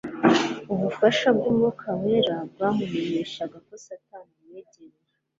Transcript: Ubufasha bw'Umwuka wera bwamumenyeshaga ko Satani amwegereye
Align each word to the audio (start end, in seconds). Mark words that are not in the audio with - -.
Ubufasha 0.73 1.27
bw'Umwuka 1.37 1.87
wera 2.01 2.35
bwamumenyeshaga 2.51 3.57
ko 3.67 3.73
Satani 3.85 4.33
amwegereye 4.37 4.97